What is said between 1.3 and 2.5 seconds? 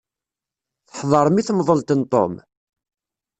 i temḍelt n Tom?